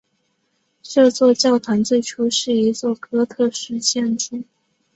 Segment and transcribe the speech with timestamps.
[0.81, 4.43] 这座教堂最初是一座哥特式建筑。